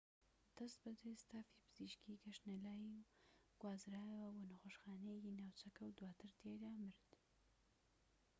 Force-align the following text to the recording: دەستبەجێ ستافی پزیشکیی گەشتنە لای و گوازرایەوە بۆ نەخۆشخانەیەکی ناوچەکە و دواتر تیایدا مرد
دەستبەجێ 0.57 1.13
ستافی 1.23 1.63
پزیشکیی 1.65 2.21
گەشتنە 2.23 2.57
لای 2.65 2.85
و 2.95 2.99
گوازرایەوە 3.61 4.17
بۆ 4.35 4.41
نەخۆشخانەیەکی 4.49 5.35
ناوچەکە 5.39 5.81
و 5.83 5.95
دواتر 5.99 6.29
تیایدا 6.37 6.69
مرد 6.81 7.07